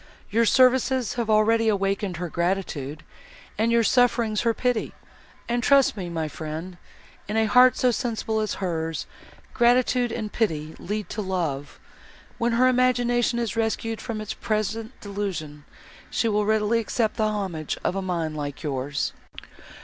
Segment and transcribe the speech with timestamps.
[0.31, 3.03] Your services have already awakened her gratitude,
[3.55, 4.95] and your sufferings her pity;
[5.47, 6.77] and trust me, my friend,
[7.27, 9.05] in a heart so sensible as hers,
[9.53, 11.79] gratitude and pity lead to love.
[12.39, 15.65] When her imagination is rescued from its present delusion,
[16.09, 19.13] she will readily accept the homage of a mind like yours."